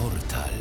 Portal. 0.00 0.54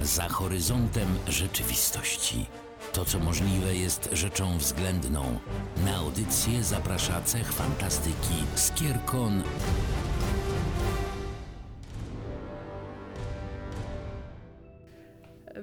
Za 0.00 0.28
horyzontem 0.28 1.08
rzeczywistości. 1.28 2.46
To, 2.92 3.04
co 3.04 3.18
możliwe, 3.18 3.74
jest 3.74 4.08
rzeczą 4.12 4.58
względną. 4.58 5.38
Na 5.86 5.96
audycję 5.96 6.64
zaprasza 6.64 7.20
cech 7.20 7.52
fantastyki 7.52 8.34
Skierkon 8.54 9.42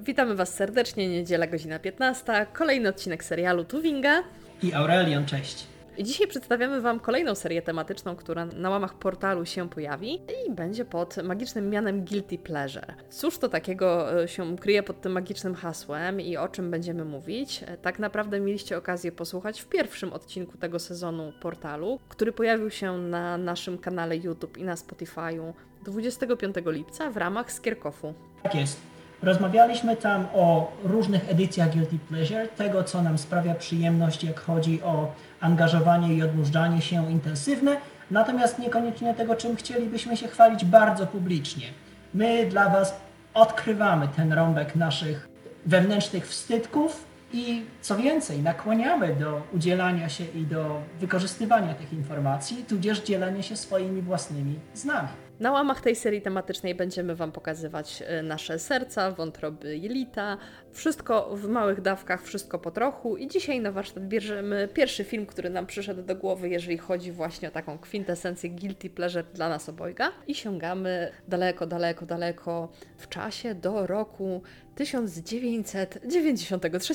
Witamy 0.00 0.34
Was 0.34 0.54
serdecznie, 0.54 1.08
niedziela 1.08 1.46
godzina 1.46 1.78
15, 1.78 2.46
kolejny 2.52 2.88
odcinek 2.88 3.24
serialu 3.24 3.64
Tuwinga. 3.64 4.22
I 4.62 4.72
Aurelion, 4.74 5.26
cześć. 5.26 5.71
Dzisiaj 5.98 6.26
przedstawiamy 6.26 6.80
Wam 6.80 7.00
kolejną 7.00 7.34
serię 7.34 7.62
tematyczną, 7.62 8.16
która 8.16 8.44
na 8.44 8.70
łamach 8.70 8.94
portalu 8.94 9.46
się 9.46 9.68
pojawi 9.68 10.14
i 10.14 10.50
będzie 10.50 10.84
pod 10.84 11.16
magicznym 11.24 11.70
mianem 11.70 12.04
Guilty 12.04 12.38
Pleasure. 12.38 12.94
Cóż 13.10 13.38
to 13.38 13.48
takiego 13.48 14.22
e, 14.22 14.28
się 14.28 14.56
kryje 14.56 14.82
pod 14.82 15.00
tym 15.00 15.12
magicznym 15.12 15.54
hasłem 15.54 16.20
i 16.20 16.36
o 16.36 16.48
czym 16.48 16.70
będziemy 16.70 17.04
mówić? 17.04 17.62
E, 17.66 17.76
Tak 17.76 17.98
naprawdę 17.98 18.40
mieliście 18.40 18.76
okazję 18.78 19.12
posłuchać 19.12 19.60
w 19.60 19.68
pierwszym 19.68 20.12
odcinku 20.12 20.58
tego 20.58 20.78
sezonu 20.78 21.32
portalu, 21.40 22.00
który 22.08 22.32
pojawił 22.32 22.70
się 22.70 22.98
na 22.98 23.38
naszym 23.38 23.78
kanale 23.78 24.16
YouTube 24.16 24.56
i 24.58 24.64
na 24.64 24.74
Spotify'u 24.74 25.52
25 25.84 26.56
lipca 26.66 27.10
w 27.10 27.16
ramach 27.16 27.52
Skierkofu. 27.52 28.14
Tak 28.42 28.54
jest. 28.54 28.91
Rozmawialiśmy 29.22 29.96
tam 29.96 30.26
o 30.34 30.72
różnych 30.84 31.30
edycjach 31.30 31.72
Guilty 31.72 31.98
Pleasure, 31.98 32.48
tego 32.48 32.84
co 32.84 33.02
nam 33.02 33.18
sprawia 33.18 33.54
przyjemność, 33.54 34.24
jak 34.24 34.40
chodzi 34.40 34.82
o 34.82 35.12
angażowanie 35.40 36.14
i 36.14 36.22
odmurzanie 36.22 36.82
się 36.82 37.10
intensywne, 37.10 37.76
natomiast 38.10 38.58
niekoniecznie 38.58 39.14
tego, 39.14 39.36
czym 39.36 39.56
chcielibyśmy 39.56 40.16
się 40.16 40.28
chwalić 40.28 40.64
bardzo 40.64 41.06
publicznie. 41.06 41.66
My 42.14 42.46
dla 42.46 42.68
Was 42.68 43.00
odkrywamy 43.34 44.08
ten 44.16 44.32
rąbek 44.32 44.76
naszych 44.76 45.28
wewnętrznych 45.66 46.28
wstydków 46.28 47.04
i 47.32 47.62
co 47.80 47.96
więcej, 47.96 48.42
nakłaniamy 48.42 49.14
do 49.14 49.42
udzielania 49.52 50.08
się 50.08 50.24
i 50.24 50.46
do 50.46 50.80
wykorzystywania 51.00 51.74
tych 51.74 51.92
informacji, 51.92 52.64
tudzież 52.68 53.00
dzielenia 53.00 53.42
się 53.42 53.56
swoimi 53.56 54.02
własnymi 54.02 54.58
z 54.74 54.84
nami. 54.84 55.08
Na 55.40 55.52
łamach 55.52 55.80
tej 55.80 55.96
serii 55.96 56.22
tematycznej 56.22 56.74
będziemy 56.74 57.14
Wam 57.14 57.32
pokazywać 57.32 58.02
e, 58.06 58.22
nasze 58.22 58.58
serca, 58.58 59.10
wątroby, 59.10 59.76
jelita, 59.76 60.36
wszystko 60.72 61.36
w 61.36 61.48
małych 61.48 61.80
dawkach, 61.80 62.22
wszystko 62.22 62.58
po 62.58 62.70
trochu. 62.70 63.16
I 63.16 63.28
dzisiaj 63.28 63.60
na 63.60 63.72
warsztat 63.72 64.06
bierzemy 64.06 64.68
pierwszy 64.74 65.04
film, 65.04 65.26
który 65.26 65.50
nam 65.50 65.66
przyszedł 65.66 66.02
do 66.02 66.16
głowy, 66.16 66.48
jeżeli 66.48 66.78
chodzi 66.78 67.12
właśnie 67.12 67.48
o 67.48 67.50
taką 67.50 67.78
kwintesencję 67.78 68.50
guilty 68.50 68.90
pleasure 68.90 69.24
dla 69.34 69.48
nas 69.48 69.68
obojga. 69.68 70.12
I 70.26 70.34
sięgamy 70.34 71.10
daleko, 71.28 71.66
daleko, 71.66 72.06
daleko 72.06 72.68
w 72.98 73.08
czasie 73.08 73.54
do 73.54 73.86
roku 73.86 74.42
1993. 74.74 76.94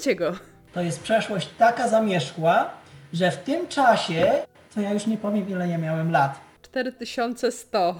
To 0.74 0.82
jest 0.82 1.04
przeszłość 1.04 1.50
taka 1.58 1.88
zamierzchła, 1.88 2.70
że 3.14 3.32
w 3.32 3.38
tym 3.38 3.68
czasie, 3.68 4.32
to 4.76 4.82
ja 4.82 4.94
już 4.94 5.08
nie 5.08 5.18
powiem 5.18 5.50
ile 5.50 5.68
ja 5.68 5.78
miałem 5.78 6.12
lat. 6.12 6.47
4100. 6.84 7.96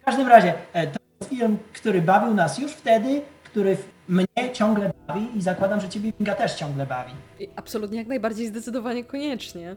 W 0.00 0.04
każdym 0.04 0.28
razie, 0.28 0.54
e, 0.72 0.86
to 0.86 0.98
jest 1.20 1.30
film, 1.30 1.58
który 1.72 2.02
bawił 2.02 2.34
nas 2.34 2.58
już 2.58 2.72
wtedy, 2.72 3.22
który 3.44 3.76
mnie 4.08 4.26
ciągle 4.52 4.90
bawi 5.06 5.28
i 5.38 5.42
zakładam, 5.42 5.80
że 5.80 5.88
Ciebie 5.88 6.12
Kinga 6.12 6.34
też 6.34 6.54
ciągle 6.54 6.86
bawi. 6.86 7.12
Absolutnie 7.56 7.98
jak 7.98 8.06
najbardziej 8.06 8.46
zdecydowanie 8.46 9.04
koniecznie. 9.04 9.70
E, 9.70 9.76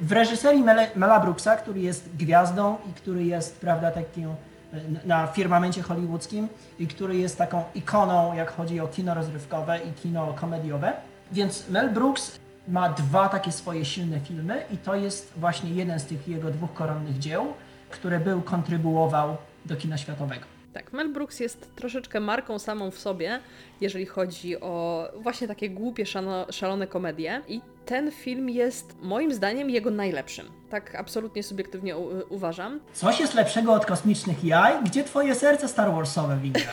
W 0.00 0.12
reżyserii 0.12 0.62
Mele, 0.62 0.90
Mela 0.96 1.20
Brooksa, 1.20 1.56
który 1.56 1.80
jest 1.80 2.16
gwiazdą 2.16 2.76
i 2.90 2.92
który 2.92 3.24
jest, 3.24 3.60
prawda, 3.60 3.90
takim 3.90 4.28
e, 4.28 4.34
na 5.04 5.26
firmamencie 5.26 5.82
hollywoodzkim 5.82 6.48
i 6.78 6.86
który 6.86 7.16
jest 7.16 7.38
taką 7.38 7.64
ikoną, 7.74 8.34
jak 8.34 8.52
chodzi 8.52 8.80
o 8.80 8.88
kino 8.88 9.14
rozrywkowe 9.14 9.78
i 9.78 9.92
kino 9.92 10.32
komediowe. 10.40 10.92
Więc 11.32 11.68
Mel 11.68 11.90
Brooks 11.90 12.38
ma 12.68 12.88
dwa 12.88 13.28
takie 13.28 13.52
swoje 13.52 13.84
silne 13.84 14.20
filmy 14.20 14.62
i 14.70 14.76
to 14.76 14.94
jest 14.94 15.32
właśnie 15.36 15.70
jeden 15.70 16.00
z 16.00 16.04
tych 16.04 16.28
jego 16.28 16.50
dwóch 16.50 16.74
koronnych 16.74 17.18
dzieł, 17.18 17.54
które 17.90 18.20
był, 18.20 18.42
kontrybuował 18.42 19.36
do 19.66 19.76
kina 19.76 19.98
światowego. 19.98 20.44
Tak, 20.72 20.92
Mel 20.92 21.12
Brooks 21.12 21.40
jest 21.40 21.76
troszeczkę 21.76 22.20
marką 22.20 22.58
samą 22.58 22.90
w 22.90 22.98
sobie, 22.98 23.40
jeżeli 23.80 24.06
chodzi 24.06 24.60
o 24.60 25.04
właśnie 25.16 25.48
takie 25.48 25.70
głupie, 25.70 26.04
szalone 26.50 26.86
komedie. 26.86 27.42
I 27.48 27.60
ten 27.86 28.12
film 28.12 28.50
jest 28.50 28.96
moim 29.02 29.34
zdaniem 29.34 29.70
jego 29.70 29.90
najlepszym. 29.90 30.46
Tak 30.70 30.94
absolutnie 30.94 31.42
subiektywnie 31.42 31.96
uważam. 32.28 32.80
Coś 32.92 33.20
jest 33.20 33.34
lepszego 33.34 33.72
od 33.72 33.86
kosmicznych 33.86 34.44
jaj? 34.44 34.84
Gdzie 34.84 35.04
twoje 35.04 35.34
serce 35.34 35.68
Star 35.68 35.92
Warsowe, 35.92 36.36
Winka? 36.36 36.60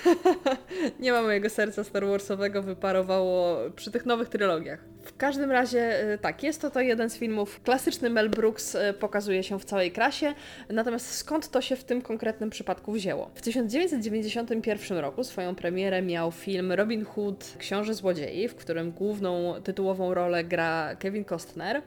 Nie 0.99 1.11
ma 1.11 1.21
mojego 1.21 1.49
serca 1.49 1.83
Star 1.83 2.05
Warsowego, 2.05 2.63
wyparowało 2.63 3.57
przy 3.75 3.91
tych 3.91 4.05
nowych 4.05 4.29
trylogiach. 4.29 4.79
W 5.03 5.17
każdym 5.17 5.51
razie, 5.51 6.13
y, 6.13 6.17
tak, 6.17 6.43
jest 6.43 6.61
to 6.61 6.71
to 6.71 6.81
jeden 6.81 7.09
z 7.09 7.17
filmów. 7.17 7.61
Klasyczny 7.63 8.09
Mel 8.09 8.29
Brooks 8.29 8.75
y, 8.75 8.93
pokazuje 8.99 9.43
się 9.43 9.59
w 9.59 9.65
całej 9.65 9.91
krasie, 9.91 10.33
natomiast 10.69 11.11
skąd 11.11 11.49
to 11.49 11.61
się 11.61 11.75
w 11.75 11.83
tym 11.83 12.01
konkretnym 12.01 12.49
przypadku 12.49 12.91
wzięło? 12.91 13.31
W 13.35 13.41
1991 13.41 14.97
roku 14.97 15.23
swoją 15.23 15.55
premierę 15.55 16.01
miał 16.01 16.31
film 16.31 16.71
Robin 16.71 17.05
Hood 17.05 17.53
Książę 17.57 17.93
Złodziei, 17.93 18.47
w 18.47 18.55
którym 18.55 18.91
główną 18.91 19.53
tytułową 19.63 20.13
rolę 20.13 20.43
gra 20.43 20.95
Kevin 20.95 21.25
Costner. 21.25 21.81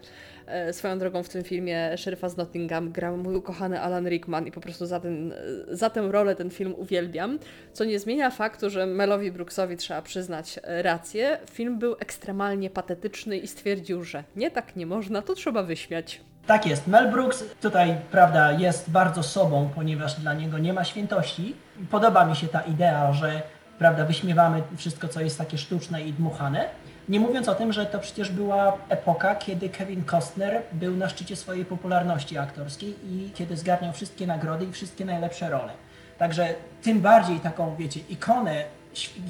E, 0.49 0.73
Swoją 0.73 0.99
drogą 0.99 1.23
w 1.23 1.29
tym 1.29 1.45
filmie 1.45 1.99
szeryfa 1.99 2.29
z 2.29 2.37
Nottingham 2.37 2.93
grał 2.93 3.17
mój 3.17 3.35
ukochany 3.35 3.81
Alan 3.81 4.09
Rickman 4.09 4.47
i 4.47 4.53
po 4.53 4.61
prostu 4.61 4.87
za, 4.87 5.01
ten, 5.01 5.35
za 5.69 5.91
tę 5.91 6.13
rolę 6.13 6.37
ten 6.37 6.51
film 6.51 6.75
uwielbiam. 6.77 7.39
Co 7.73 7.85
nie 7.85 7.99
zmienia 7.99 8.31
faktu, 8.31 8.71
że 8.71 8.87
Melowi 8.95 9.33
Brooksowi 9.33 9.77
trzeba 9.77 10.03
przyznać 10.03 10.61
rację. 10.65 11.39
Film 11.51 11.79
był 11.79 11.97
ekstremalnie 12.01 12.71
patetyczny 12.71 13.37
i 13.37 13.47
stwierdził, 13.47 14.05
że 14.05 14.25
nie 14.37 14.51
tak 14.51 14.77
nie 14.77 14.87
można, 14.87 15.23
to 15.23 15.35
trzeba 15.35 15.63
wyśmiać. 15.63 16.21
Tak 16.47 16.67
jest. 16.67 16.87
Mel 16.87 17.11
Brooks 17.11 17.45
tutaj, 17.61 17.97
prawda, 18.11 18.53
jest 18.53 18.91
bardzo 18.91 19.23
sobą, 19.23 19.71
ponieważ 19.75 20.21
dla 20.21 20.35
niego 20.35 20.59
nie 20.59 20.73
ma 20.73 20.85
świętości. 20.85 21.57
Podoba 21.91 22.25
mi 22.25 22.37
się 22.37 22.49
ta 22.49 22.61
idea, 22.61 23.13
że, 23.13 23.43
prawda, 23.79 24.05
wyśmiewamy 24.05 24.63
wszystko, 24.77 25.09
co 25.09 25.21
jest 25.21 25.39
takie 25.39 25.59
sztuczne 25.59 26.03
i 26.03 26.13
dmuchane. 26.13 26.69
Nie 27.09 27.21
mówiąc 27.21 27.49
o 27.49 27.55
tym, 27.55 27.73
że 27.73 27.87
to 27.87 27.99
przecież 27.99 28.31
była 28.31 28.79
epoka, 28.89 29.35
kiedy 29.35 29.69
Kevin 29.69 30.05
Costner 30.05 30.63
był 30.73 30.97
na 30.97 31.09
szczycie 31.09 31.37
swojej 31.37 31.65
popularności 31.65 32.39
aktorskiej 32.39 32.95
i 33.05 33.31
kiedy 33.35 33.57
zgarniał 33.57 33.93
wszystkie 33.93 34.27
nagrody 34.27 34.65
i 34.65 34.73
wszystkie 34.73 35.05
najlepsze 35.05 35.51
role. 35.51 35.73
Także 36.19 36.55
tym 36.83 37.01
bardziej 37.01 37.41
taką, 37.41 37.77
wiecie, 37.77 38.01
ikonę 38.09 38.65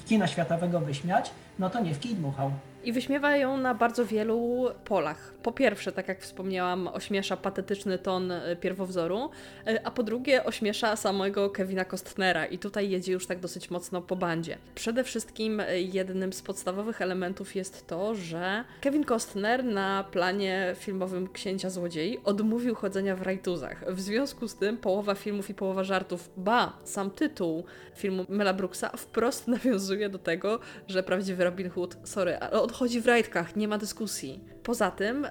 kina 0.07 0.27
światowego 0.27 0.81
wyśmiać, 0.81 1.31
no 1.59 1.71
to 1.71 1.81
nie 1.81 1.95
w 1.95 2.01
kij 2.01 2.15
dmuchał. 2.15 2.51
I 2.89 2.93
wyśmiewa 2.93 3.37
ją 3.37 3.57
na 3.57 3.75
bardzo 3.75 4.07
wielu 4.07 4.67
polach. 4.85 5.35
Po 5.43 5.53
pierwsze, 5.53 5.93
tak 5.93 6.09
jak 6.09 6.21
wspomniałam, 6.21 6.89
ośmiesza 6.89 7.37
patetyczny 7.37 7.99
ton 7.99 8.33
e, 8.33 8.57
pierwowzoru, 8.57 9.31
e, 9.67 9.87
a 9.87 9.91
po 9.91 10.03
drugie 10.03 10.45
ośmiesza 10.45 10.97
samego 10.97 11.51
Kevina 11.51 11.85
Costnera 11.85 12.47
i 12.47 12.59
tutaj 12.59 12.91
jedzie 12.91 13.13
już 13.13 13.27
tak 13.27 13.41
dosyć 13.41 13.71
mocno 13.71 14.03
po 14.03 14.17
bandzie. 14.17 14.59
Przede 14.75 15.05
wszystkim 15.05 15.61
e, 15.61 15.81
jednym 15.81 16.33
z 16.33 16.43
podstawowych 16.43 17.03
elementów 17.03 17.57
jest 17.57 17.87
to, 17.87 18.15
że 18.15 18.65
Kevin 18.81 19.05
Costner 19.05 19.65
na 19.65 20.05
planie 20.13 20.75
filmowym 20.79 21.29
Księcia 21.29 21.71
Złodziei 21.71 22.19
odmówił 22.25 22.75
chodzenia 22.75 23.17
w 23.17 23.23
rajtuzach. 23.23 23.85
W 23.95 24.01
związku 24.01 24.49
z 24.49 24.55
tym 24.55 24.77
połowa 24.77 25.15
filmów 25.15 25.51
i 25.51 25.55
połowa 25.55 25.85
żartów, 25.85 26.31
ba, 26.37 26.73
sam 26.85 27.11
tytuł 27.11 27.65
filmu 27.95 28.27
Mela 28.29 28.53
Brooksa 28.53 28.91
wprost 28.97 29.49
nawiązuje 29.59 30.09
do 30.09 30.19
tego, 30.19 30.59
że 30.87 31.03
prawdziwy 31.03 31.45
Robin 31.45 31.71
Hood, 31.71 31.97
sorry, 32.05 32.37
ale 32.37 32.63
on 32.63 32.78
chodzi 32.79 33.01
w 33.01 33.07
rajtkach, 33.07 33.57
nie 33.57 33.69
ma 33.69 33.79
dyskusji. 33.79 34.41
Poza 34.63 34.91
tym, 34.91 35.27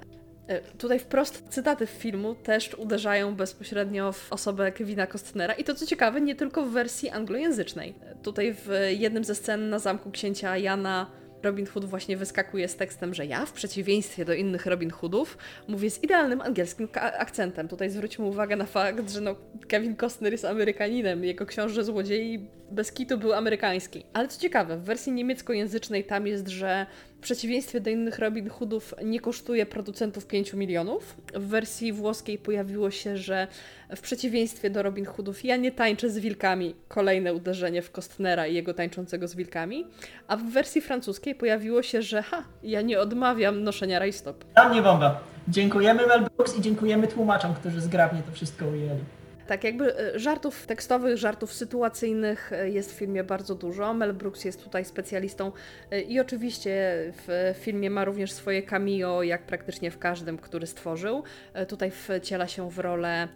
e, 0.47 0.61
tutaj 0.61 0.99
wprost 0.99 1.43
cytaty 1.49 1.85
w 1.85 1.89
filmu 1.89 2.35
też 2.35 2.73
uderzają 2.73 3.35
bezpośrednio 3.35 4.11
w 4.11 4.33
osobę 4.33 4.71
Kevina 4.71 5.07
Costnera 5.07 5.53
i 5.53 5.63
to 5.63 5.75
co 5.75 5.85
ciekawe, 5.85 6.21
nie 6.21 6.35
tylko 6.35 6.65
w 6.65 6.71
wersji 6.71 7.09
anglojęzycznej. 7.09 7.95
Tutaj 8.23 8.53
w 8.53 8.69
jednym 8.89 9.23
ze 9.23 9.35
scen 9.35 9.69
na 9.69 9.79
zamku 9.79 10.11
księcia 10.11 10.57
Jana 10.57 11.11
Robin 11.43 11.65
Hood 11.65 11.85
właśnie 11.85 12.17
wyskakuje 12.17 12.67
z 12.67 12.75
tekstem, 12.75 13.13
że 13.13 13.25
ja, 13.25 13.45
w 13.45 13.51
przeciwieństwie 13.51 14.25
do 14.25 14.33
innych 14.33 14.65
Robin 14.65 14.89
Hoodów, 14.89 15.37
mówię 15.67 15.89
z 15.89 16.03
idealnym 16.03 16.41
angielskim 16.41 16.87
akcentem. 16.93 17.67
Tutaj 17.67 17.89
zwróćmy 17.89 18.25
uwagę 18.25 18.55
na 18.55 18.65
fakt, 18.65 19.11
że 19.11 19.21
no, 19.21 19.35
Kevin 19.67 19.95
Costner 19.95 20.31
jest 20.31 20.45
Amerykaninem, 20.45 21.23
jego 21.23 21.45
książę 21.45 21.83
złodziei 21.83 22.47
bez 22.71 22.91
kitu 22.91 23.17
był 23.17 23.33
amerykański. 23.33 24.05
Ale 24.13 24.27
co 24.27 24.41
ciekawe, 24.41 24.77
w 24.77 24.83
wersji 24.83 25.11
niemieckojęzycznej 25.11 26.03
tam 26.03 26.27
jest, 26.27 26.47
że 26.47 26.85
w 27.17 27.19
przeciwieństwie 27.19 27.81
do 27.81 27.89
innych 27.89 28.19
Robin 28.19 28.49
Hoodów 28.49 28.93
nie 29.03 29.19
kosztuje 29.19 29.65
producentów 29.65 30.27
5 30.27 30.53
milionów. 30.53 31.17
W 31.33 31.47
wersji 31.47 31.93
włoskiej 31.93 32.37
pojawiło 32.37 32.91
się, 32.91 33.17
że 33.17 33.47
w 33.95 34.01
przeciwieństwie 34.01 34.69
do 34.69 34.83
Robin 34.83 35.05
Hoodów 35.05 35.45
ja 35.45 35.57
nie 35.57 35.71
tańczę 35.71 36.09
z 36.09 36.19
wilkami. 36.19 36.75
Kolejne 36.87 37.33
uderzenie 37.33 37.81
w 37.81 37.91
Kostnera 37.91 38.47
i 38.47 38.53
jego 38.53 38.73
tańczącego 38.73 39.27
z 39.27 39.35
wilkami. 39.35 39.85
A 40.27 40.37
w 40.37 40.43
wersji 40.43 40.81
francuskiej 40.81 41.35
pojawiło 41.35 41.81
się, 41.81 42.01
że 42.01 42.21
ha, 42.21 42.43
ja 42.63 42.81
nie 42.81 42.99
odmawiam 42.99 43.63
noszenia 43.63 43.99
rajstop. 43.99 44.45
Dla 44.53 44.69
mnie 44.69 44.81
bomba. 44.81 45.19
Dziękujemy 45.47 46.07
Mel 46.07 46.21
Brooks 46.21 46.57
i 46.57 46.61
dziękujemy 46.61 47.07
tłumaczom, 47.07 47.53
którzy 47.53 47.81
zgrabnie 47.81 48.21
to 48.21 48.31
wszystko 48.31 48.65
ujęli. 48.67 49.01
Tak, 49.47 49.63
jakby 49.63 49.97
e, 49.99 50.19
żartów 50.19 50.67
tekstowych, 50.67 51.17
żartów 51.17 51.53
sytuacyjnych 51.53 52.53
e, 52.53 52.69
jest 52.69 52.93
w 52.93 52.95
filmie 52.95 53.23
bardzo 53.23 53.55
dużo. 53.55 53.93
Mel 53.93 54.13
Brooks 54.13 54.45
jest 54.45 54.63
tutaj 54.63 54.85
specjalistą 54.85 55.51
e, 55.91 56.01
i 56.01 56.19
oczywiście 56.19 56.95
w 57.27 57.55
filmie 57.59 57.89
ma 57.89 58.05
również 58.05 58.31
swoje 58.31 58.63
cameo, 58.63 59.23
jak 59.23 59.43
praktycznie 59.43 59.91
w 59.91 59.99
każdym, 59.99 60.37
który 60.37 60.67
stworzył. 60.67 61.23
Tutaj 61.67 61.91
wciela 61.91 62.47
się 62.47 62.69
w 62.69 62.79
rolę 62.79 63.27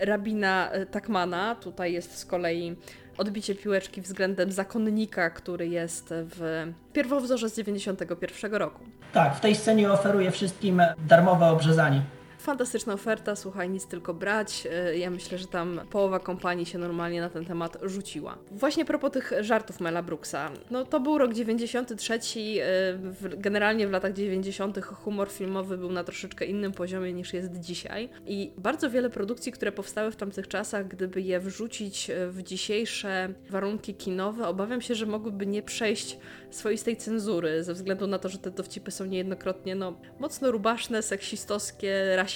rabina 0.00 0.70
Takmana. 0.90 1.54
Tutaj 1.54 1.92
jest 1.92 2.18
z 2.18 2.24
kolei 2.24 2.76
odbicie 3.18 3.54
piłeczki 3.54 4.00
względem 4.00 4.52
zakonnika, 4.52 5.30
który 5.30 5.68
jest 5.68 6.14
w 6.16 6.66
pierwowzorze 6.92 7.48
z 7.48 7.56
91 7.56 8.54
roku. 8.54 8.80
Tak, 9.12 9.36
w 9.36 9.40
tej 9.40 9.54
scenie 9.54 9.92
oferuje 9.92 10.30
wszystkim 10.30 10.82
darmowe 11.08 11.46
obrzezanie. 11.46 12.02
Fantastyczna 12.42 12.94
oferta, 12.94 13.36
słuchaj, 13.36 13.70
nic 13.70 13.86
tylko 13.86 14.14
brać. 14.14 14.68
E, 14.70 14.98
Ja 14.98 15.10
myślę, 15.10 15.38
że 15.38 15.46
tam 15.46 15.80
połowa 15.90 16.18
kompanii 16.18 16.66
się 16.66 16.78
normalnie 16.78 17.20
na 17.20 17.30
ten 17.30 17.44
temat 17.44 17.78
rzuciła. 17.82 18.38
Właśnie 18.50 18.82
a 18.82 18.86
propos 18.86 19.12
tych 19.12 19.32
żartów 19.40 19.80
Mela 19.80 20.02
Brooksa. 20.02 20.50
No 20.70 20.84
to 20.84 21.00
był 21.00 21.18
rok 21.18 21.32
93, 21.34 22.14
e, 22.14 22.18
generalnie 23.36 23.88
w 23.88 23.90
latach 23.90 24.12
90. 24.12 24.80
humor 24.80 25.30
filmowy 25.30 25.78
był 25.78 25.92
na 25.92 26.04
troszeczkę 26.04 26.44
innym 26.44 26.72
poziomie 26.72 27.12
niż 27.12 27.32
jest 27.32 27.60
dzisiaj. 27.60 28.08
I 28.26 28.52
bardzo 28.56 28.90
wiele 28.90 29.10
produkcji, 29.10 29.52
które 29.52 29.72
powstały 29.72 30.10
w 30.10 30.16
tamtych 30.16 30.48
czasach, 30.48 30.88
gdyby 30.88 31.20
je 31.20 31.40
wrzucić 31.40 32.10
e, 32.10 32.28
w 32.28 32.42
dzisiejsze 32.42 33.34
warunki 33.50 33.94
kinowe, 33.94 34.48
obawiam 34.48 34.80
się, 34.80 34.94
że 34.94 35.06
mogłyby 35.06 35.46
nie 35.46 35.62
przejść 35.62 36.18
swoistej 36.50 36.96
cenzury, 36.96 37.64
ze 37.64 37.74
względu 37.74 38.06
na 38.06 38.18
to, 38.18 38.28
że 38.28 38.38
te 38.38 38.50
dowcipy 38.50 38.90
są 38.90 39.04
niejednokrotnie 39.04 39.74
no, 39.74 40.00
mocno 40.18 40.50
rubaszne, 40.50 41.02
seksistowskie, 41.02 42.16
rasistowskie 42.16 42.31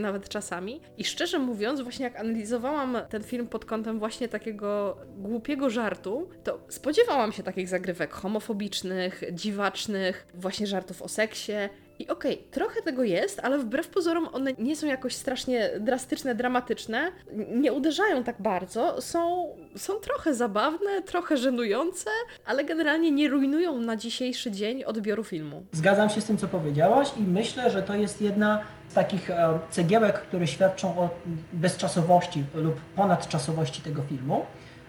nawet 0.00 0.28
czasami. 0.28 0.80
I 0.98 1.04
szczerze 1.04 1.38
mówiąc, 1.38 1.80
właśnie 1.80 2.04
jak 2.04 2.16
analizowałam 2.16 2.98
ten 3.08 3.22
film 3.22 3.48
pod 3.48 3.64
kątem 3.64 3.98
właśnie 3.98 4.28
takiego 4.28 4.96
głupiego 5.16 5.70
żartu, 5.70 6.28
to 6.44 6.58
spodziewałam 6.68 7.32
się 7.32 7.42
takich 7.42 7.68
zagrywek 7.68 8.12
homofobicznych, 8.12 9.22
dziwacznych, 9.32 10.26
właśnie 10.34 10.66
żartów 10.66 11.02
o 11.02 11.08
seksie. 11.08 11.52
I 12.02 12.08
okej, 12.08 12.38
trochę 12.50 12.82
tego 12.82 13.04
jest, 13.04 13.40
ale 13.42 13.58
wbrew 13.58 13.88
pozorom 13.88 14.28
one 14.32 14.52
nie 14.58 14.76
są 14.76 14.86
jakoś 14.86 15.14
strasznie 15.14 15.70
drastyczne, 15.80 16.34
dramatyczne, 16.34 17.12
nie 17.54 17.72
uderzają 17.72 18.24
tak 18.24 18.36
bardzo, 18.38 19.00
są, 19.00 19.48
są 19.76 19.94
trochę 19.94 20.34
zabawne, 20.34 21.02
trochę 21.06 21.36
żenujące, 21.36 22.10
ale 22.46 22.64
generalnie 22.64 23.10
nie 23.10 23.28
rujnują 23.28 23.78
na 23.78 23.96
dzisiejszy 23.96 24.50
dzień 24.50 24.84
odbioru 24.84 25.24
filmu. 25.24 25.62
Zgadzam 25.72 26.10
się 26.10 26.20
z 26.20 26.24
tym, 26.24 26.38
co 26.38 26.48
powiedziałaś 26.48 27.08
i 27.16 27.22
myślę, 27.22 27.70
że 27.70 27.82
to 27.82 27.94
jest 27.94 28.22
jedna 28.22 28.60
z 28.88 28.94
takich 28.94 29.30
e, 29.30 29.58
cegiełek, 29.70 30.14
które 30.14 30.46
świadczą 30.46 30.98
o 30.98 31.08
bezczasowości 31.52 32.44
lub 32.54 32.80
ponadczasowości 32.96 33.82
tego 33.82 34.02
filmu. 34.02 34.46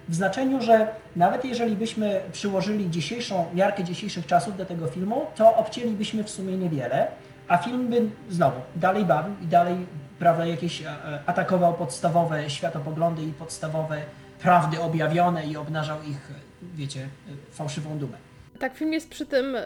W 0.10 0.16
znaczeniu, 0.16 0.62
że 0.62 0.88
nawet 1.16 1.46
jeżeli 1.46 1.76
byśmy 1.76 2.22
przyłożyli 2.32 2.90
dzisiejszą 2.90 3.46
miarkę 3.54 3.84
dzisiejszych 3.84 4.26
czasów 4.26 4.58
do 4.58 4.66
tego 4.66 4.88
filmu, 4.88 5.26
to 5.36 5.56
obcięlibyśmy 5.56 6.24
w 6.24 6.30
sumie 6.30 6.58
niewiele, 6.58 7.08
a 7.48 7.58
film 7.58 7.88
by 7.88 8.10
znowu 8.30 8.62
dalej 8.76 9.06
bawił 9.06 9.36
i 9.44 9.48
dalej 9.48 9.76
prawda, 10.20 10.46
jakieś 10.46 10.82
e, 10.82 10.90
e, 10.90 11.20
atakował 11.26 11.74
podstawowe 11.74 12.50
światopoglądy 12.50 13.24
i 13.24 13.34
podstawowe 13.34 14.02
prawdy 14.40 14.82
objawione 14.82 15.46
i 15.46 15.58
obnażał 15.58 16.04
ich, 16.04 16.32
e, 16.32 16.34
wiecie, 16.76 17.08
fałszywą 17.52 17.98
dumę. 17.98 18.18
Tak, 18.63 18.75
film 18.75 18.94
jest 18.94 19.10
przy 19.10 19.25
tym, 19.25 19.56
e, 19.56 19.62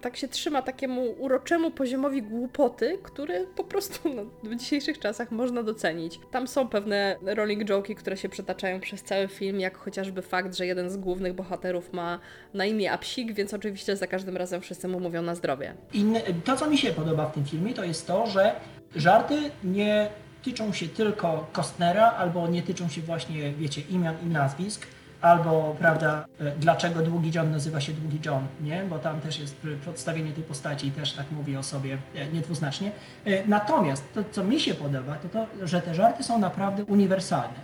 tak 0.00 0.16
się 0.16 0.28
trzyma 0.28 0.62
takiemu 0.62 1.14
uroczemu 1.18 1.70
poziomowi 1.70 2.22
głupoty, 2.22 2.98
który 3.02 3.46
po 3.56 3.64
prostu 3.64 4.14
no, 4.14 4.22
w 4.42 4.56
dzisiejszych 4.56 4.98
czasach 4.98 5.30
można 5.30 5.62
docenić. 5.62 6.20
Tam 6.30 6.48
są 6.48 6.68
pewne 6.68 7.16
rolling 7.22 7.64
joke'i, 7.64 7.94
które 7.94 8.16
się 8.16 8.28
przetaczają 8.28 8.80
przez 8.80 9.02
cały 9.02 9.28
film, 9.28 9.60
jak 9.60 9.76
chociażby 9.76 10.22
fakt, 10.22 10.54
że 10.54 10.66
jeden 10.66 10.90
z 10.90 10.96
głównych 10.96 11.32
bohaterów 11.32 11.92
ma 11.92 12.18
na 12.54 12.64
imię 12.64 12.92
Apsik, 12.92 13.32
więc 13.32 13.54
oczywiście 13.54 13.96
za 13.96 14.06
każdym 14.06 14.36
razem 14.36 14.60
wszyscy 14.60 14.88
mu 14.88 15.00
mówią 15.00 15.22
na 15.22 15.34
zdrowie. 15.34 15.74
Inny, 15.92 16.20
to, 16.44 16.56
co 16.56 16.70
mi 16.70 16.78
się 16.78 16.92
podoba 16.92 17.26
w 17.26 17.34
tym 17.34 17.44
filmie, 17.44 17.74
to 17.74 17.84
jest 17.84 18.06
to, 18.06 18.26
że 18.26 18.52
żarty 18.96 19.38
nie 19.64 20.08
tyczą 20.44 20.72
się 20.72 20.88
tylko 20.88 21.46
Kostnera, 21.52 22.10
albo 22.10 22.48
nie 22.48 22.62
tyczą 22.62 22.88
się 22.88 23.00
właśnie, 23.00 23.52
wiecie, 23.52 23.80
imion 23.90 24.14
i 24.22 24.26
nazwisk, 24.26 24.86
albo, 25.20 25.76
prawda, 25.78 26.24
e, 26.40 26.50
dlaczego 26.56 27.02
Długi 27.02 27.30
John 27.34 27.50
nazywa 27.50 27.80
się 27.80 27.92
Długi 27.92 28.18
John, 28.24 28.46
nie? 28.60 28.82
Bo 28.90 28.98
tam 28.98 29.20
też 29.20 29.38
jest 29.38 29.56
pr- 29.62 29.76
przedstawienie 29.78 30.32
tej 30.32 30.44
postaci 30.44 30.86
i 30.86 30.90
też 30.90 31.12
tak 31.12 31.26
mówi 31.30 31.56
o 31.56 31.62
sobie 31.62 31.98
e, 32.14 32.26
niedwuznacznie. 32.28 32.90
E, 33.24 33.46
Natomiast 33.46 34.14
to, 34.14 34.20
co 34.32 34.44
mi 34.44 34.60
się 34.60 34.74
podoba, 34.74 35.14
to 35.14 35.28
to, 35.28 35.66
że 35.66 35.82
te 35.82 35.94
żarty 35.94 36.22
są 36.24 36.38
naprawdę 36.38 36.84
uniwersalne, 36.84 37.54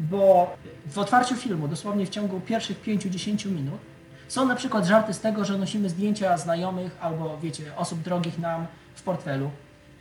bo 0.00 0.56
w 0.86 0.98
otwarciu 0.98 1.34
filmu, 1.34 1.68
dosłownie 1.68 2.06
w 2.06 2.10
ciągu 2.10 2.40
pierwszych 2.40 2.82
5-10 2.82 3.46
minut, 3.50 3.80
są 4.28 4.46
na 4.46 4.54
przykład 4.54 4.86
żarty 4.86 5.14
z 5.14 5.20
tego, 5.20 5.44
że 5.44 5.58
nosimy 5.58 5.88
zdjęcia 5.90 6.36
znajomych 6.38 6.96
albo, 7.00 7.38
wiecie, 7.38 7.76
osób 7.76 8.00
drogich 8.00 8.38
nam 8.38 8.66
w 8.94 9.02
portfelu. 9.02 9.50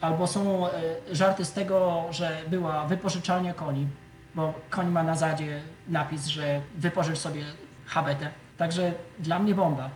Albo 0.01 0.27
są 0.27 0.63
żarty 1.11 1.45
z 1.45 1.51
tego, 1.53 2.05
że 2.11 2.37
była 2.47 2.85
wypożyczalnia 2.87 3.53
koni, 3.53 3.87
bo 4.35 4.53
koń 4.69 4.87
ma 4.87 5.03
na 5.03 5.15
zadzie 5.15 5.61
napis, 5.87 6.25
że 6.25 6.61
wypożycz 6.77 7.17
sobie 7.17 7.43
habetę. 7.85 8.29
Także 8.57 8.93
dla 9.19 9.39
mnie 9.39 9.55
bomba. 9.55 9.89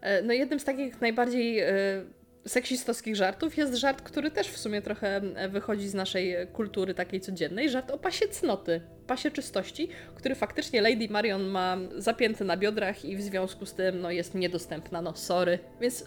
E, 0.00 0.22
No 0.22 0.32
jednym 0.32 0.60
z 0.60 0.64
takich 0.64 1.00
najbardziej 1.00 1.60
e, 1.60 1.70
seksistowskich 2.46 3.16
żartów 3.16 3.56
jest 3.56 3.74
żart, 3.74 4.02
który 4.02 4.30
też 4.30 4.48
w 4.48 4.58
sumie 4.58 4.82
trochę 4.82 5.16
e, 5.16 5.48
wychodzi 5.48 5.88
z 5.88 5.94
naszej 5.94 6.36
kultury 6.52 6.94
takiej 6.94 7.20
codziennej, 7.20 7.70
żart 7.70 7.90
o 7.90 7.98
pasie 7.98 8.28
cnoty, 8.28 8.80
pasie 9.06 9.30
czystości, 9.30 9.88
który 10.14 10.34
faktycznie 10.34 10.82
Lady 10.82 11.08
Marion 11.10 11.42
ma 11.42 11.76
zapięty 11.96 12.44
na 12.44 12.56
biodrach 12.56 13.04
i 13.04 13.16
w 13.16 13.22
związku 13.22 13.66
z 13.66 13.74
tym 13.74 14.00
no, 14.00 14.10
jest 14.10 14.34
niedostępna, 14.34 15.02
no 15.02 15.16
sorry. 15.16 15.58
Więc 15.80 16.04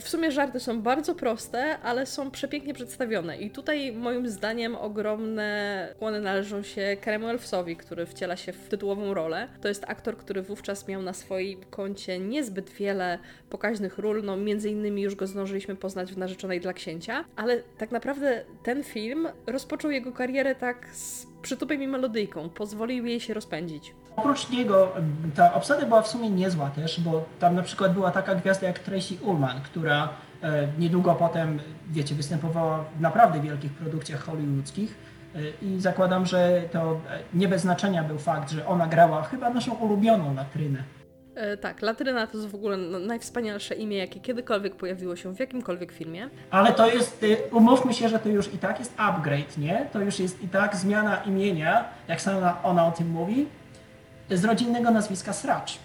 w, 0.00 0.08
sumie 0.08 0.32
żarty 0.32 0.60
są 0.60 0.82
bardzo 0.82 1.14
proste, 1.14 1.78
ale 1.78 2.06
są 2.06 2.30
przepięknie 2.30 2.74
przedstawione 2.74 3.38
i 3.38 3.50
tutaj 3.50 3.92
moim 3.92 4.28
zdaniem 4.28 4.76
ogromne 4.76 5.88
kłony 5.98 6.20
należą 6.20 6.62
się 6.62 6.96
Karemu 7.00 7.28
Elfsowi, 7.28 7.76
który 7.76 8.06
wciela 8.06 8.36
się 8.36 8.52
w 8.52 8.68
tytułową 8.68 9.14
rolę. 9.14 9.48
To 9.60 9.68
jest 9.68 9.84
aktor, 9.88 10.16
który 10.16 10.42
wówczas 10.42 10.88
miał 10.88 11.02
na 11.02 11.12
swoim 11.12 11.60
koncie 11.70 12.18
niezbyt 12.18 12.70
wiele 12.70 13.18
pokaźnych 13.50 13.98
ról, 13.98 14.22
no 14.24 14.36
między 14.36 14.70
innymi 14.70 15.02
już 15.02 15.14
go 15.14 15.26
zdążyliśmy 15.26 15.76
poznać 15.76 16.12
w 16.12 16.18
Narzeczonej 16.18 16.60
dla 16.60 16.72
Księcia, 16.72 17.24
ale 17.36 17.62
tak 17.78 17.90
naprawdę 17.90 18.44
ten 18.62 18.84
film 18.84 19.28
rozpoczął 19.46 19.90
jego 19.90 20.12
karierę 20.12 20.54
tak 20.54 20.88
z 20.94 21.26
przytupem 21.42 21.82
i 21.82 21.88
melodyjką, 21.88 22.50
pozwolił 22.50 23.06
jej 23.06 23.20
się 23.20 23.34
rozpędzić. 23.34 23.94
Oprócz 24.16 24.50
niego 24.50 24.92
ta 25.34 25.54
obsada 25.54 25.86
była 25.86 26.02
w 26.02 26.08
sumie 26.08 26.30
niezła 26.30 26.70
też, 26.70 27.00
bo 27.00 27.24
tam 27.38 27.54
na 27.54 27.62
przykład 27.62 27.92
była 27.92 28.10
taka 28.10 28.34
gwiazda 28.34 28.66
jak 28.66 28.78
Tracy 28.78 29.14
Ullman, 29.22 29.60
która 29.60 30.08
e, 30.42 30.68
niedługo 30.78 31.14
potem, 31.14 31.60
wiecie, 31.90 32.14
występowała 32.14 32.84
w 32.98 33.00
naprawdę 33.00 33.40
wielkich 33.40 33.72
produkcjach 33.72 34.20
hollywoodzkich 34.20 34.98
e, 35.34 35.38
i 35.62 35.80
zakładam, 35.80 36.26
że 36.26 36.62
to 36.72 36.92
e, 36.92 37.18
nie 37.34 37.48
bez 37.48 37.62
znaczenia 37.62 38.04
był 38.04 38.18
fakt, 38.18 38.50
że 38.50 38.66
ona 38.66 38.86
grała 38.86 39.22
chyba 39.22 39.50
naszą 39.50 39.74
ulubioną 39.74 40.34
latrynę. 40.34 40.82
Tak, 41.60 41.82
Latryna 41.82 42.26
to 42.26 42.38
jest 42.38 42.50
w 42.50 42.54
ogóle 42.54 42.76
no, 42.76 42.98
najwspanialsze 42.98 43.74
imię, 43.74 43.96
jakie 43.98 44.20
kiedykolwiek 44.20 44.76
pojawiło 44.76 45.16
się 45.16 45.34
w 45.34 45.40
jakimkolwiek 45.40 45.92
filmie. 45.92 46.30
Ale 46.50 46.72
to 46.72 46.86
jest, 46.86 47.22
y, 47.22 47.36
umówmy 47.52 47.94
się, 47.94 48.08
że 48.08 48.18
to 48.18 48.28
już 48.28 48.54
i 48.54 48.58
tak 48.58 48.78
jest 48.78 48.94
upgrade, 48.96 49.58
nie? 49.58 49.86
To 49.92 50.00
już 50.00 50.18
jest 50.18 50.42
i 50.42 50.48
tak 50.48 50.76
zmiana 50.76 51.16
imienia, 51.16 51.84
jak 52.08 52.20
sama 52.20 52.62
ona 52.62 52.86
o 52.86 52.92
tym 52.92 53.10
mówi, 53.10 53.46
z 54.30 54.44
rodzinnego 54.44 54.90
nazwiska 54.90 55.32
Sracz. 55.32 55.78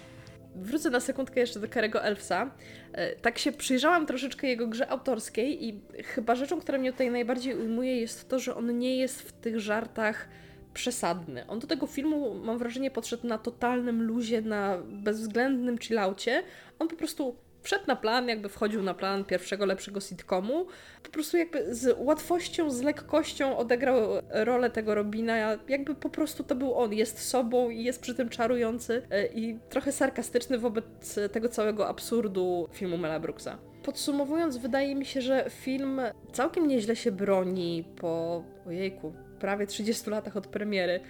Wrócę 0.54 0.90
na 0.90 1.00
sekundkę 1.00 1.40
jeszcze 1.40 1.60
do 1.60 1.68
Karego 1.68 2.02
Elfsa. 2.02 2.50
E, 2.92 3.16
Tak 3.16 3.38
się 3.38 3.52
przyjrzałam 3.52 4.06
troszeczkę 4.06 4.46
jego 4.46 4.66
grze 4.66 4.88
autorskiej 4.88 5.68
i 5.68 5.80
chyba 6.04 6.34
rzeczą, 6.34 6.60
która 6.60 6.78
mnie 6.78 6.92
tutaj 6.92 7.10
najbardziej 7.10 7.56
ujmuje 7.56 8.00
jest 8.00 8.28
to, 8.28 8.38
że 8.38 8.56
on 8.56 8.78
nie 8.78 8.96
jest 8.96 9.22
w 9.22 9.32
tych 9.32 9.60
żartach 9.60 10.28
przesadny. 10.74 11.46
On 11.46 11.58
do 11.58 11.66
tego 11.66 11.86
filmu, 11.86 12.34
mam 12.34 12.58
wrażenie, 12.58 12.90
podszedł 12.90 13.26
na 13.26 13.38
totalnym 13.38 14.02
luzie, 14.02 14.42
na 14.42 14.78
bezwzględnym 14.84 15.78
chillaucie. 15.78 16.42
On 16.78 16.88
po 16.88 16.96
prostu 16.96 17.36
wszedł 17.62 17.84
na 17.86 17.96
plan, 17.96 18.28
jakby 18.28 18.48
wchodził 18.48 18.82
na 18.82 18.94
plan 18.94 19.24
pierwszego, 19.24 19.66
lepszego 19.66 20.00
sitcomu. 20.00 20.66
Po 21.02 21.10
prostu 21.10 21.36
jakby 21.36 21.74
z 21.74 21.96
łatwością, 21.98 22.70
z 22.70 22.82
lekkością 22.82 23.56
odegrał 23.56 23.98
rolę 24.30 24.70
tego 24.70 24.94
Robina, 24.94 25.36
jakby 25.68 25.94
po 25.94 26.10
prostu 26.10 26.44
to 26.44 26.54
był 26.54 26.74
on. 26.74 26.92
Jest 26.92 27.28
sobą 27.28 27.70
i 27.70 27.84
jest 27.84 28.00
przy 28.00 28.14
tym 28.14 28.28
czarujący 28.28 29.02
e, 29.10 29.26
i 29.26 29.58
trochę 29.68 29.92
sarkastyczny 29.92 30.58
wobec 30.58 31.18
tego 31.32 31.48
całego 31.48 31.88
absurdu 31.88 32.68
filmu 32.72 32.98
Mela 32.98 33.20
Brooksa. 33.20 33.58
Podsumowując, 33.82 34.56
wydaje 34.56 34.94
mi 34.94 35.06
się, 35.06 35.20
że 35.20 35.50
film 35.50 36.00
całkiem 36.32 36.68
nieźle 36.68 36.96
się 36.96 37.12
broni 37.12 37.84
po, 38.00 38.44
ojejku, 38.66 39.12
prawie 39.38 39.66
30 39.66 40.10
latach 40.10 40.36
od 40.36 40.46
premiery. 40.46 41.00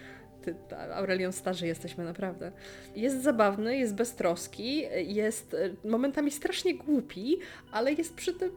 Ty, 0.42 0.54
Aurelion 0.94 1.32
starzy 1.32 1.66
jesteśmy 1.66 2.04
naprawdę. 2.04 2.52
Jest 2.97 3.23
zabawny, 3.23 3.76
jest 3.76 3.94
beztroski, 3.94 4.85
jest 5.06 5.54
e, 5.54 5.88
momentami 5.88 6.30
strasznie 6.30 6.75
głupi, 6.75 7.38
ale 7.73 7.92
jest 7.92 8.14
przy 8.14 8.32
tym 8.32 8.50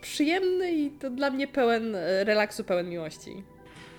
przyjemny 0.00 0.72
i 0.72 0.90
to 0.90 1.10
dla 1.10 1.30
mnie 1.30 1.48
pełen 1.48 1.94
e, 1.94 2.24
relaksu, 2.24 2.64
pełen 2.64 2.88
miłości. 2.88 3.44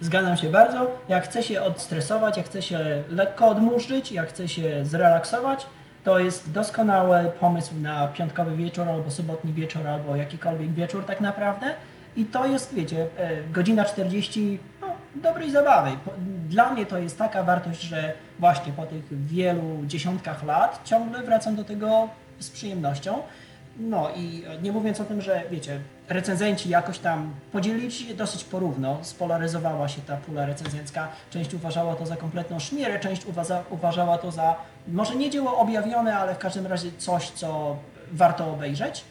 Zgadzam 0.01 0.37
się 0.37 0.49
bardzo. 0.49 0.97
Jak 1.09 1.23
chce 1.23 1.43
się 1.43 1.61
odstresować, 1.61 2.37
jak 2.37 2.45
chce 2.45 2.61
się 2.61 3.03
lekko 3.09 3.47
odmurzyć, 3.47 4.11
jak 4.11 4.29
chce 4.29 4.47
się 4.47 4.85
zrelaksować, 4.85 5.65
to 6.03 6.19
jest 6.19 6.51
doskonały 6.51 7.31
pomysł 7.39 7.75
na 7.81 8.07
piątkowy 8.07 8.55
wieczór, 8.55 8.89
albo 8.89 9.11
sobotni 9.11 9.53
wieczór, 9.53 9.87
albo 9.87 10.15
jakikolwiek 10.15 10.73
wieczór 10.73 11.05
tak 11.05 11.21
naprawdę. 11.21 11.73
I 12.15 12.25
to 12.25 12.45
jest, 12.45 12.73
wiecie, 12.73 13.07
e, 13.17 13.43
godzina 13.43 13.85
40 13.85 14.59
no, 14.61 14.72
dobrej 15.15 15.51
zabawy. 15.51 15.91
Dla 16.50 16.74
mnie 16.74 16.86
to 16.86 16.98
jest 16.98 17.17
taka 17.17 17.43
wartość, 17.43 17.82
że 17.82 18.13
właśnie 18.39 18.74
po 18.74 18.86
tych 18.86 19.27
wielu 19.27 19.86
dziesiątkach 19.86 20.43
lat 20.43 20.82
ciągle 20.84 21.24
wracam 21.24 21.55
do 21.55 21.63
tego 21.63 22.08
z 22.39 22.50
przyjemnością. 22.50 23.22
No 23.77 24.10
i 24.15 24.43
nie 24.62 24.72
mówiąc 24.72 25.01
o 25.01 25.05
tym, 25.05 25.22
że 25.22 25.43
wiecie, 25.51 25.79
recenzenci 26.10 26.70
jakoś 26.70 27.00
tam 27.00 27.34
podzielili 27.51 27.91
się 27.91 28.13
dosyć 28.13 28.43
porówno, 28.43 28.98
spolaryzowała 29.01 29.88
się 29.88 30.01
ta 30.01 30.17
pula 30.17 30.46
recenzencka. 30.46 31.08
Część 31.29 31.53
uważała 31.53 31.96
to 31.96 32.05
za 32.05 32.15
kompletną 32.15 32.60
szmierę, 32.60 33.00
część 33.00 33.25
uważa, 33.25 33.63
uważała 33.70 34.17
to 34.17 34.32
za 34.32 34.55
może 34.88 35.15
nie 35.15 35.29
dzieło 35.29 35.58
objawione, 35.58 36.17
ale 36.17 36.36
w 36.36 36.38
każdym 36.38 36.67
razie 36.67 36.91
coś, 36.98 37.29
co 37.29 37.77
warto 38.12 38.53
obejrzeć. 38.53 39.05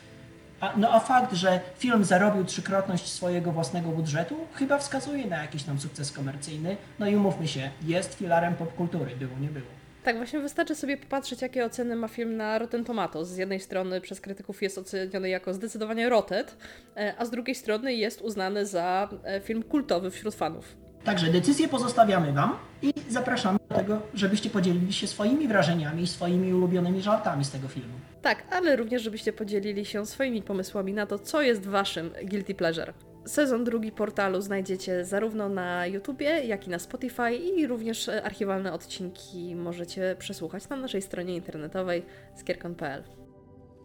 A, 0.63 0.73
no 0.77 0.93
a 0.93 1.01
fakt, 1.01 1.33
że 1.33 1.61
film 1.79 2.05
zarobił 2.05 2.45
trzykrotność 2.45 3.07
swojego 3.07 3.53
własnego 3.53 3.91
budżetu, 3.91 4.37
chyba 4.55 4.79
wskazuje 4.79 5.27
na 5.27 5.43
jakiś 5.43 5.63
tam 5.63 5.79
sukces 5.79 6.13
komercyjny. 6.13 6.77
No 6.99 7.07
i 7.07 7.17
umówmy 7.17 7.49
się, 7.49 7.71
jest 7.87 8.15
filarem 8.15 8.55
popkultury, 8.55 9.17
było 9.17 9.39
nie 9.41 9.49
było. 9.49 9.67
Tak, 10.05 10.17
właśnie 10.17 10.41
wystarczy 10.41 10.75
sobie 10.75 10.97
popatrzeć, 10.97 11.43
jakie 11.43 11.65
oceny 11.65 11.97
ma 11.97 12.09
film 12.09 12.37
na 12.37 12.59
Rotten 12.59 12.85
Tomatoes. 12.85 13.29
Z 13.29 13.37
jednej 13.37 13.61
strony 13.61 14.01
przez 14.01 14.21
krytyków 14.21 14.63
jest 14.63 14.79
oceniony 14.79 15.29
jako 15.29 15.55
zdecydowanie 15.55 16.09
rotet, 16.09 16.57
e, 16.97 17.15
a 17.19 17.25
z 17.25 17.31
drugiej 17.31 17.55
strony 17.55 17.95
jest 17.95 18.21
uznany 18.21 18.67
za 18.67 19.09
e, 19.25 19.41
film 19.41 19.63
kultowy 19.63 20.11
wśród 20.11 20.35
fanów. 20.35 20.77
Także 21.05 21.31
decyzję 21.31 21.69
pozostawiamy 21.69 22.33
Wam 22.33 22.57
i 22.83 22.93
zapraszamy 23.09 23.59
do 23.69 23.75
tego, 23.75 24.01
żebyście 24.15 24.51
podzielili 24.51 24.93
się 24.93 25.07
swoimi 25.07 25.49
wrażeniami 25.49 26.03
i 26.03 26.07
swoimi 26.07 26.55
ulubionymi 26.55 27.03
żartami 27.03 27.45
z 27.45 27.51
tego 27.51 27.69
filmu. 27.69 27.93
Tak, 28.23 28.45
ale 28.51 28.77
również, 28.77 29.03
żebyście 29.03 29.33
podzielili 29.33 29.85
się 29.85 30.07
swoimi 30.07 30.43
pomysłami 30.43 30.93
na 30.93 31.07
to, 31.07 31.19
co 31.19 31.43
jest 31.43 31.67
waszym 31.67 32.11
guilty 32.25 32.55
pleasure. 32.55 32.93
Sezon 33.27 33.65
drugi 33.65 33.93
portalu 33.93 34.41
znajdziecie 34.41 35.05
zarówno 35.05 35.49
na 35.49 35.87
YouTubie, 35.87 36.45
jak 36.45 36.67
i 36.67 36.71
na 36.71 36.79
Spotify 36.79 37.35
i 37.35 37.67
również 37.67 38.09
e, 38.09 38.23
archiwalne 38.23 38.73
odcinki 38.73 39.55
możecie 39.55 40.17
przesłuchać 40.19 40.69
na 40.69 40.77
naszej 40.77 41.03
stronie 41.03 41.37
internetowej 41.37 42.03
skierkon.pl. 42.37 43.03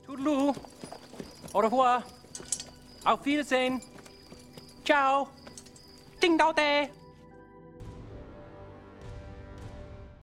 Toodaloo. 0.07 0.53
Au 1.53 1.61
revoir. 1.61 2.01
Auf 3.05 3.23
Wiedersehen. 3.23 3.79
Ciao. 4.83 5.27
Ding 6.21 6.39
dao 6.39 6.53
de. 6.53 6.87